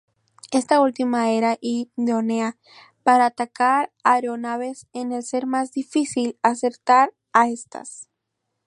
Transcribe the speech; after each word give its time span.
Esta 0.49 0.81
última 0.81 1.29
era 1.29 1.59
idónea 1.61 2.57
para 3.03 3.27
atacar 3.27 3.91
aeronaves 4.03 4.87
al 4.95 5.21
ser 5.21 5.45
más 5.45 5.73
difícil 5.73 6.39
acertar 6.41 7.13
a 7.33 7.49
estas. 7.49 8.09